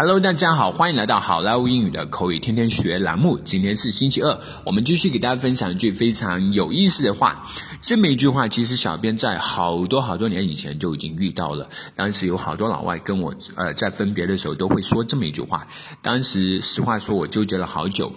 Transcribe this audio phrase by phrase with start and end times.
[0.00, 3.36] Hello，大家好，欢迎来到好莱坞英语的口语天天学栏目。
[3.36, 7.44] 今天是星期二，我们继续给大家分享一句非常有意思的话。
[7.82, 11.68] 这么一句话，其实小编在好多好多年以前就已经遇到了。
[11.96, 15.66] 当时有好多老外跟我呃在分别的时候都会说这么一句话。
[16.00, 18.12] 当时实话说，我纠结了好久，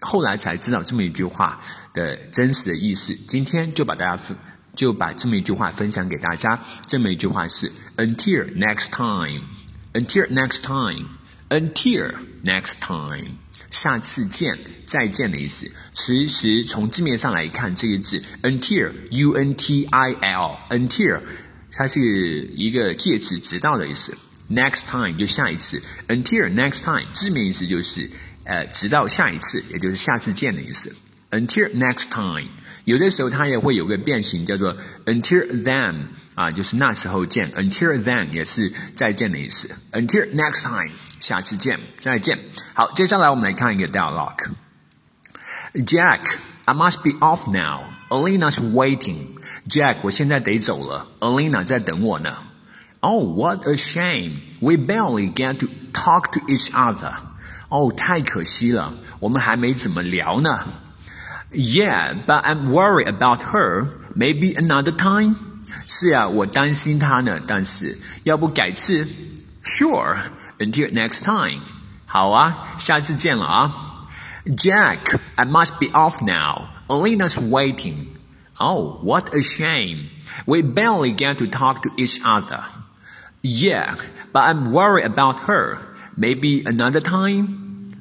[0.00, 1.60] 后来才知道这么一句话
[1.92, 3.14] 的真实的意思。
[3.28, 4.34] 今天就把大家分
[4.74, 6.58] 就把这么一句话分享给大家。
[6.86, 9.42] 这么一句话是 Until next time。
[9.94, 11.06] Until next time,
[11.50, 13.38] until next time，
[13.70, 15.70] 下次见，再见的意思。
[15.92, 21.20] 其实从字面上来看，这个字 until, u n t i l, until，
[21.70, 22.00] 它是
[22.56, 24.18] 一个介词，直到的意思。
[24.50, 28.10] Next time 就下一次，until next time 字面意思就是
[28.42, 30.92] 呃，直到下一次，也就是下次见的意思。
[31.30, 32.48] Until next time。
[32.85, 37.51] 有的时候它也会有个变形，叫做 until then 啊，就是那时候见。
[37.53, 39.69] until then 也是再见的意思。
[39.91, 42.39] until next time，下次见，再见。
[42.73, 47.83] 好，接下来我们来看一个 dialogue。Jack, I must be off now.
[48.09, 49.37] Alina's waiting.
[49.67, 52.37] Jack，我现在得走了，Alina 在等我呢。
[53.01, 54.41] Oh, what a shame!
[54.59, 57.13] We barely get to talk to each other.
[57.69, 60.67] 哦，太可惜了，我们还没怎么聊呢。
[61.53, 63.87] Yeah, but I'm worried about her.
[64.15, 65.35] Maybe another time.
[65.87, 69.07] 是啊，我担心她呢，但是要不改次？
[69.63, 70.17] Sure.
[70.59, 71.61] Until next time.
[72.05, 73.71] 好啊，下次见了啊。
[74.45, 76.69] Jack, I must be off now.
[76.87, 78.07] Alina's waiting.
[78.57, 80.09] Oh, what a shame.
[80.45, 82.63] We barely get to talk to each other.
[83.41, 83.95] Yeah,
[84.33, 85.77] but I'm worried about her.
[86.17, 87.95] Maybe another time?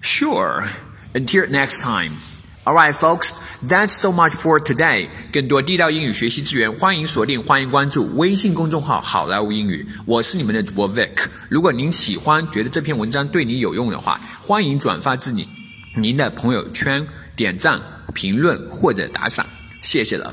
[0.00, 0.68] Sure.
[1.14, 2.18] Until next time.
[2.63, 5.09] All right, folks, that's so much for today.
[5.33, 9.83] 更多地道英语学习资源，欢迎锁定，欢迎关注微信公众号“好莱坞英语”。
[10.05, 11.09] 我是你们的主播 Vic。
[11.49, 15.49] 如果您喜欢，觉得这篇文章对你有用的话，欢迎转发至你
[15.95, 17.81] 您的朋友圈，点赞、
[18.13, 19.43] 评论或者打赏，
[19.81, 20.31] 谢谢了，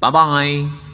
[0.00, 0.87] 拜拜。